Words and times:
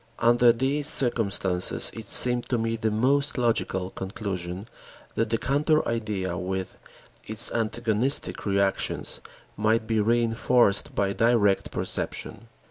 Under 0.17 0.51
these 0.51 0.87
circumstances, 0.87 1.91
it 1.93 2.07
seemed 2.07 2.49
to 2.49 2.57
me 2.57 2.75
the 2.75 2.89
most 2.89 3.37
logical 3.37 3.91
conclusion 3.91 4.67
that 5.13 5.29
the 5.29 5.37
counter 5.37 5.87
idea 5.87 6.35
with 6.39 6.75
its 7.27 7.51
antagonistic 7.51 8.43
reactions 8.47 9.21
might 9.55 9.85
be 9.85 9.97
reënforced 9.97 10.95
by 10.95 11.13
direct 11.13 11.69
perception. 11.69 12.47